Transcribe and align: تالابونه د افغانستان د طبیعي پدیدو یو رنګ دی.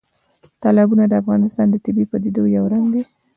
تالابونه 0.61 1.03
د 1.07 1.13
افغانستان 1.21 1.67
د 1.69 1.75
طبیعي 1.85 2.09
پدیدو 2.11 2.43
یو 2.55 2.65
رنګ 2.73 2.85
دی. 2.93 3.03